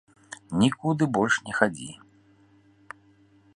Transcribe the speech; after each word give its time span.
Нікуды 0.63 1.03
больш 1.17 1.37
не 1.49 1.53
хадзі. 1.59 1.91